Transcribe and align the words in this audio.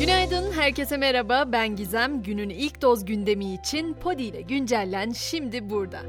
Günaydın, 0.00 0.52
herkese 0.52 0.96
merhaba. 0.96 1.52
Ben 1.52 1.76
Gizem. 1.76 2.22
Günün 2.22 2.48
ilk 2.48 2.82
doz 2.82 3.04
gündemi 3.04 3.54
için 3.54 3.94
Podi 3.94 4.22
ile 4.22 4.40
güncellen 4.40 5.10
şimdi 5.12 5.70
burada. 5.70 6.00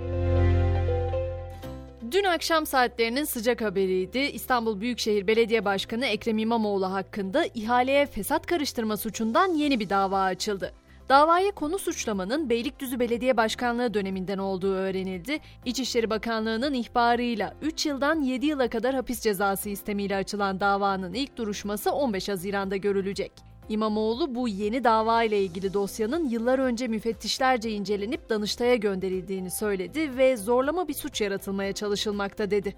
Dün 2.12 2.24
akşam 2.24 2.66
saatlerinin 2.66 3.24
sıcak 3.24 3.62
haberiydi. 3.62 4.20
İstanbul 4.20 4.82
Büyükşehir 4.82 5.28
Belediye 5.28 5.66
Başkanı 5.66 6.06
Ekrem 6.06 6.38
İmamoğlu 6.38 6.92
hakkında 6.92 7.46
ihaleye 7.46 8.06
fesat 8.06 8.46
karıştırma 8.46 8.98
suçundan 8.98 9.54
yeni 9.54 9.80
bir 9.80 9.90
dava 9.90 10.22
açıldı. 10.22 10.74
Davaya 11.10 11.52
konu 11.52 11.80
suçlamanın 11.80 12.50
Beylikdüzü 12.50 13.00
Belediye 13.00 13.38
Başkanlığı 13.38 13.94
döneminden 13.94 14.38
olduğu 14.38 14.74
öğrenildi. 14.74 15.40
İçişleri 15.66 16.10
Bakanlığı'nın 16.10 16.74
ihbarıyla 16.74 17.54
3 17.62 17.86
yıldan 17.86 18.22
7 18.22 18.46
yıla 18.46 18.70
kadar 18.70 18.96
hapis 18.96 19.22
cezası 19.22 19.70
istemiyle 19.70 20.16
açılan 20.16 20.60
davanın 20.60 21.14
ilk 21.14 21.38
duruşması 21.38 21.92
15 21.92 22.30
Haziran'da 22.30 22.78
görülecek. 22.78 23.47
İmamoğlu 23.70 24.36
bu 24.36 24.48
yeni 24.48 24.84
dava 24.84 25.24
ile 25.24 25.42
ilgili 25.42 25.74
dosyanın 25.74 26.30
yıllar 26.30 26.60
önce 26.60 26.88
müfettişlerce 26.88 27.70
incelenip 27.72 28.30
Danıştay'a 28.30 28.76
gönderildiğini 28.76 29.52
söyledi 29.52 30.18
ve 30.18 30.38
zorlama 30.38 30.88
bir 30.88 30.94
suç 30.94 31.22
yaratılmaya 31.22 31.74
çalışılmakta 31.74 32.52
dedi. 32.52 32.76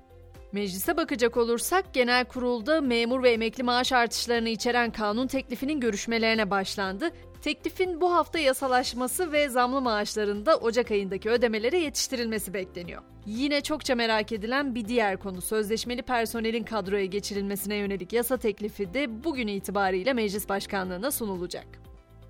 Meclise 0.52 0.98
bakacak 0.98 1.38
olursak 1.38 1.94
genel 1.94 2.26
kurulda 2.26 2.82
memur 2.82 3.24
ve 3.24 3.32
emekli 3.32 3.64
maaş 3.64 3.92
artışlarını 3.92 4.50
içeren 4.50 4.92
kanun 4.92 5.28
teklifinin 5.28 5.80
görüşmelerine 5.80 6.50
başlandı. 6.50 7.12
Teklifin 7.42 8.02
bu 8.02 8.14
hafta 8.14 8.40
yasalaşması 8.40 9.32
ve 9.32 9.50
zamlı 9.50 9.82
maaşlarında 9.82 10.58
Ocak 10.58 10.92
ayındaki 10.92 11.30
ödemelere 11.30 11.80
yetiştirilmesi 11.80 12.54
bekleniyor. 12.54 13.02
Yine 13.30 13.62
çokça 13.62 13.96
merak 13.96 14.32
edilen 14.32 14.76
bir 14.76 14.88
diğer 14.88 15.18
konu 15.18 15.42
sözleşmeli 15.42 16.02
personelin 16.02 16.64
kadroya 16.64 17.06
geçirilmesine 17.06 17.76
yönelik 17.76 18.14
yasa 18.14 18.38
teklifi 18.38 18.94
de 18.94 19.24
bugün 19.24 19.48
itibariyle 19.48 20.14
meclis 20.14 20.50
başkanlığına 20.50 21.12
sunulacak. 21.12 21.68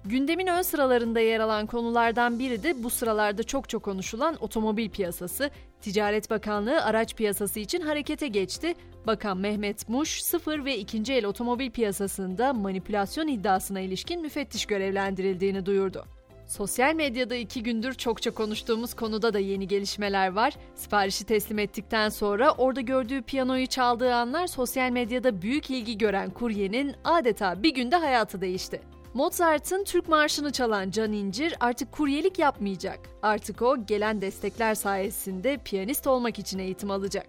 Gündemin 0.06 0.48
ön 0.48 0.62
sıralarında 0.62 1.20
yer 1.20 1.40
alan 1.40 1.66
konulardan 1.66 2.40
biri 2.40 2.64
de 2.64 2.84
bu 2.84 2.90
sıralarda 2.90 3.44
çok 3.44 3.70
çok 3.70 3.84
konuşulan 3.84 4.36
otomobil 4.44 4.90
piyasası. 4.90 5.50
Ticaret 5.82 6.30
Bakanlığı 6.30 6.84
araç 6.84 7.16
piyasası 7.16 7.60
için 7.60 7.82
harekete 7.82 8.28
geçti. 8.28 8.74
Bakan 9.08 9.38
Mehmet 9.38 9.90
Muş, 9.90 10.22
sıfır 10.22 10.66
ve 10.66 10.78
ikinci 10.78 11.14
el 11.14 11.26
otomobil 11.26 11.72
piyasasında 11.72 12.54
manipülasyon 12.54 13.28
iddiasına 13.28 13.80
ilişkin 13.80 14.22
müfettiş 14.22 14.66
görevlendirildiğini 14.66 15.66
duyurdu. 15.66 16.06
Sosyal 16.50 16.96
medyada 16.96 17.36
iki 17.36 17.64
gündür 17.64 17.94
çokça 17.94 18.32
konuştuğumuz 18.32 18.94
konuda 18.94 19.34
da 19.34 19.40
yeni 19.40 19.68
gelişmeler 19.68 20.32
var. 20.32 20.54
Siparişi 20.76 21.24
teslim 21.24 21.60
ettikten 21.60 22.10
sonra 22.10 22.52
orada 22.52 22.82
gördüğü 22.82 23.22
piyanoyu 23.22 23.68
çaldığı 23.68 24.16
anlar 24.16 24.48
sosyal 24.48 24.90
medyada 24.90 25.42
büyük 25.42 25.70
ilgi 25.70 25.98
gören 25.98 26.30
kuryenin 26.30 26.96
adeta 27.04 27.64
bir 27.64 27.74
günde 27.74 27.96
hayatı 27.96 28.42
değişti. 28.42 28.82
Mozart'ın 29.14 29.84
Türk 29.84 30.10
Marşı'nı 30.10 30.52
çalan 30.52 30.92
Can 30.92 31.14
İncir 31.14 31.56
artık 31.60 31.92
kuryelik 31.92 32.40
yapmayacak. 32.40 33.00
Artık 33.22 33.62
o 33.62 33.86
gelen 33.86 34.22
destekler 34.22 34.76
sayesinde 34.76 35.58
piyanist 35.66 36.08
olmak 36.08 36.40
için 36.40 36.60
eğitim 36.60 36.92
alacak. 36.92 37.28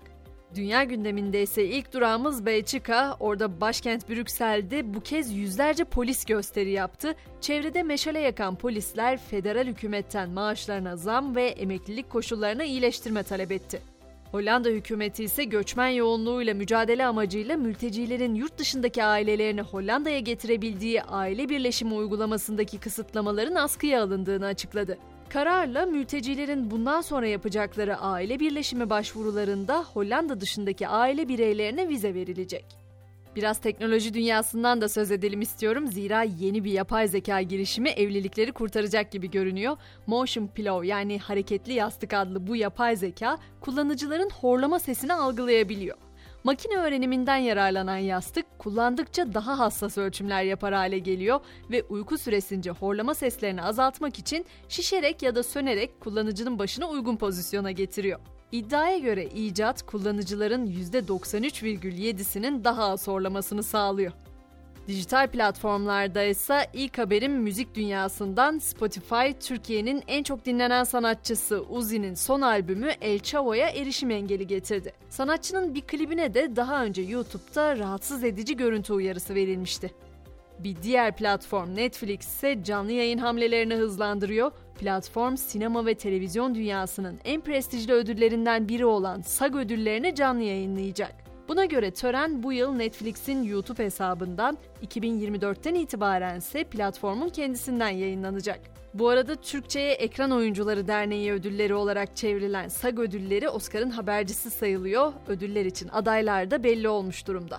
Dünya 0.54 0.84
gündeminde 0.84 1.42
ise 1.42 1.64
ilk 1.64 1.92
durağımız 1.92 2.46
Belçika. 2.46 3.16
Orada 3.20 3.60
başkent 3.60 4.08
Brüksel'de 4.08 4.94
bu 4.94 5.00
kez 5.00 5.32
yüzlerce 5.32 5.84
polis 5.84 6.24
gösteri 6.24 6.70
yaptı. 6.70 7.14
Çevrede 7.40 7.82
meşale 7.82 8.20
yakan 8.20 8.56
polisler 8.56 9.18
federal 9.18 9.66
hükümetten 9.66 10.30
maaşlarına 10.30 10.96
zam 10.96 11.36
ve 11.36 11.46
emeklilik 11.46 12.10
koşullarına 12.10 12.64
iyileştirme 12.64 13.22
talep 13.22 13.52
etti. 13.52 13.82
Hollanda 14.32 14.68
hükümeti 14.68 15.24
ise 15.24 15.44
göçmen 15.44 15.88
yoğunluğuyla 15.88 16.54
mücadele 16.54 17.06
amacıyla 17.06 17.56
mültecilerin 17.56 18.34
yurt 18.34 18.58
dışındaki 18.58 19.04
ailelerini 19.04 19.60
Hollanda'ya 19.60 20.18
getirebildiği 20.18 21.02
aile 21.02 21.48
birleşimi 21.48 21.94
uygulamasındaki 21.94 22.78
kısıtlamaların 22.78 23.54
askıya 23.54 24.02
alındığını 24.02 24.46
açıkladı. 24.46 24.98
Kararla 25.32 25.86
mültecilerin 25.86 26.70
bundan 26.70 27.00
sonra 27.00 27.26
yapacakları 27.26 27.96
aile 27.96 28.40
birleşimi 28.40 28.90
başvurularında 28.90 29.84
Hollanda 29.84 30.40
dışındaki 30.40 30.88
aile 30.88 31.28
bireylerine 31.28 31.88
vize 31.88 32.14
verilecek. 32.14 32.64
Biraz 33.36 33.58
teknoloji 33.58 34.14
dünyasından 34.14 34.80
da 34.80 34.88
söz 34.88 35.10
edelim 35.10 35.40
istiyorum. 35.40 35.86
Zira 35.86 36.22
yeni 36.22 36.64
bir 36.64 36.72
yapay 36.72 37.08
zeka 37.08 37.42
girişimi 37.42 37.88
evlilikleri 37.88 38.52
kurtaracak 38.52 39.12
gibi 39.12 39.30
görünüyor. 39.30 39.76
Motion 40.06 40.46
Pillow 40.46 40.86
yani 40.86 41.18
hareketli 41.18 41.72
yastık 41.72 42.12
adlı 42.12 42.46
bu 42.46 42.56
yapay 42.56 42.96
zeka 42.96 43.38
kullanıcıların 43.60 44.30
horlama 44.30 44.78
sesini 44.78 45.14
algılayabiliyor. 45.14 45.96
Makine 46.44 46.76
öğreniminden 46.76 47.36
yararlanan 47.36 47.96
yastık 47.96 48.58
kullandıkça 48.58 49.34
daha 49.34 49.58
hassas 49.58 49.98
ölçümler 49.98 50.42
yapar 50.42 50.74
hale 50.74 50.98
geliyor 50.98 51.40
ve 51.70 51.82
uyku 51.82 52.18
süresince 52.18 52.70
horlama 52.70 53.14
seslerini 53.14 53.62
azaltmak 53.62 54.18
için 54.18 54.46
şişerek 54.68 55.22
ya 55.22 55.34
da 55.34 55.42
sönerek 55.42 56.00
kullanıcının 56.00 56.58
başına 56.58 56.88
uygun 56.88 57.16
pozisyona 57.16 57.70
getiriyor. 57.70 58.20
İddiaya 58.52 58.98
göre 58.98 59.26
icat 59.26 59.86
kullanıcıların 59.86 60.66
%93,7'sinin 60.66 62.64
daha 62.64 62.84
az 62.84 63.08
horlamasını 63.08 63.62
sağlıyor. 63.62 64.12
Dijital 64.90 65.26
platformlarda 65.26 66.22
ise 66.22 66.66
ilk 66.72 66.98
haberim 66.98 67.32
müzik 67.32 67.74
dünyasından 67.74 68.58
Spotify 68.58 69.30
Türkiye'nin 69.40 70.02
en 70.08 70.22
çok 70.22 70.44
dinlenen 70.44 70.84
sanatçısı 70.84 71.62
Uzi'nin 71.62 72.14
son 72.14 72.40
albümü 72.40 72.90
El 73.00 73.18
Chavo'ya 73.18 73.68
erişim 73.68 74.10
engeli 74.10 74.46
getirdi. 74.46 74.92
Sanatçının 75.08 75.74
bir 75.74 75.80
klibine 75.80 76.34
de 76.34 76.56
daha 76.56 76.84
önce 76.84 77.02
YouTube'da 77.02 77.78
rahatsız 77.78 78.24
edici 78.24 78.56
görüntü 78.56 78.92
uyarısı 78.92 79.34
verilmişti. 79.34 79.90
Bir 80.58 80.76
diğer 80.82 81.16
platform 81.16 81.76
Netflix 81.76 82.20
ise 82.20 82.64
canlı 82.64 82.92
yayın 82.92 83.18
hamlelerini 83.18 83.74
hızlandırıyor. 83.74 84.52
Platform 84.78 85.36
sinema 85.36 85.86
ve 85.86 85.94
televizyon 85.94 86.54
dünyasının 86.54 87.18
en 87.24 87.40
prestijli 87.40 87.92
ödüllerinden 87.92 88.68
biri 88.68 88.86
olan 88.86 89.20
SAG 89.20 89.56
ödüllerini 89.56 90.14
canlı 90.14 90.42
yayınlayacak. 90.42 91.29
Buna 91.50 91.64
göre 91.64 91.90
tören 91.90 92.42
bu 92.42 92.52
yıl 92.52 92.72
Netflix'in 92.72 93.42
YouTube 93.42 93.84
hesabından 93.84 94.58
2024'ten 94.86 95.74
itibaren 95.74 96.38
ise 96.38 96.64
platformun 96.64 97.28
kendisinden 97.28 97.88
yayınlanacak. 97.88 98.60
Bu 98.94 99.08
arada 99.08 99.34
Türkçe'ye 99.34 99.92
Ekran 99.92 100.30
Oyuncuları 100.30 100.88
Derneği 100.88 101.32
ödülleri 101.32 101.74
olarak 101.74 102.16
çevrilen 102.16 102.68
SAG 102.68 102.98
ödülleri 102.98 103.48
Oscar'ın 103.48 103.90
habercisi 103.90 104.50
sayılıyor. 104.50 105.12
Ödüller 105.28 105.64
için 105.64 105.88
adaylar 105.88 106.50
da 106.50 106.64
belli 106.64 106.88
olmuş 106.88 107.26
durumda. 107.26 107.58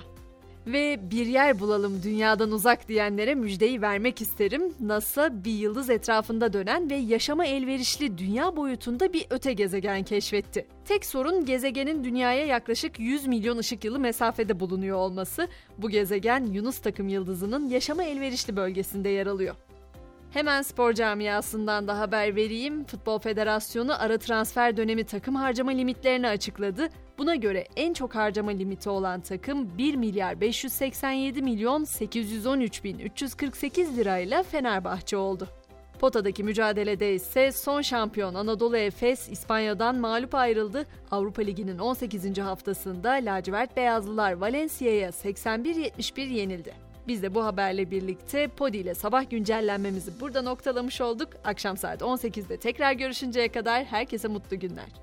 Ve 0.67 0.99
bir 1.11 1.25
yer 1.25 1.59
bulalım 1.59 2.03
dünyadan 2.03 2.51
uzak 2.51 2.87
diyenlere 2.87 3.35
müjdeyi 3.35 3.81
vermek 3.81 4.21
isterim. 4.21 4.73
NASA 4.79 5.43
bir 5.43 5.51
yıldız 5.51 5.89
etrafında 5.89 6.53
dönen 6.53 6.89
ve 6.89 6.95
yaşama 6.95 7.45
elverişli 7.45 8.17
dünya 8.17 8.55
boyutunda 8.55 9.13
bir 9.13 9.25
öte 9.29 9.53
gezegen 9.53 10.03
keşfetti. 10.03 10.67
Tek 10.85 11.05
sorun 11.05 11.45
gezegenin 11.45 12.03
dünyaya 12.03 12.45
yaklaşık 12.45 12.99
100 12.99 13.27
milyon 13.27 13.57
ışık 13.57 13.85
yılı 13.85 13.99
mesafede 13.99 14.59
bulunuyor 14.59 14.97
olması. 14.97 15.47
Bu 15.77 15.89
gezegen 15.89 16.45
Yunus 16.45 16.79
takım 16.79 17.07
yıldızının 17.07 17.69
yaşama 17.69 18.03
elverişli 18.03 18.55
bölgesinde 18.55 19.09
yer 19.09 19.27
alıyor. 19.27 19.55
Hemen 20.33 20.61
spor 20.61 20.93
camiasından 20.93 21.87
da 21.87 21.99
haber 21.99 22.35
vereyim. 22.35 22.83
Futbol 22.83 23.19
Federasyonu 23.19 24.01
ara 24.01 24.17
transfer 24.17 24.77
dönemi 24.77 25.03
takım 25.03 25.35
harcama 25.35 25.71
limitlerini 25.71 26.27
açıkladı. 26.27 26.89
Buna 27.17 27.35
göre 27.35 27.67
en 27.75 27.93
çok 27.93 28.15
harcama 28.15 28.51
limiti 28.51 28.89
olan 28.89 29.21
takım 29.21 29.77
1 29.77 29.95
milyar 29.95 30.41
587 30.41 31.41
milyon 31.41 31.83
813 31.83 32.83
bin 32.83 32.99
348 32.99 33.97
lirayla 33.97 34.43
Fenerbahçe 34.43 35.17
oldu. 35.17 35.47
Potadaki 35.99 36.43
mücadelede 36.43 37.13
ise 37.13 37.51
son 37.51 37.81
şampiyon 37.81 38.33
Anadolu 38.33 38.77
Efes 38.77 39.29
İspanya'dan 39.29 39.95
mağlup 39.95 40.35
ayrıldı. 40.35 40.85
Avrupa 41.11 41.41
Ligi'nin 41.41 41.79
18. 41.79 42.37
haftasında 42.37 43.11
lacivert 43.11 43.77
beyazlılar 43.77 44.33
Valencia'ya 44.33 45.09
81-71 45.09 46.21
yenildi. 46.21 46.90
Biz 47.11 47.23
de 47.23 47.35
bu 47.35 47.45
haberle 47.45 47.91
birlikte 47.91 48.47
Podi 48.47 48.77
ile 48.77 48.93
sabah 48.93 49.29
güncellenmemizi 49.29 50.19
burada 50.19 50.41
noktalamış 50.41 51.01
olduk. 51.01 51.29
Akşam 51.43 51.77
saat 51.77 52.01
18'de 52.01 52.57
tekrar 52.57 52.93
görüşünceye 52.93 53.51
kadar 53.51 53.83
herkese 53.83 54.27
mutlu 54.27 54.59
günler. 54.59 55.01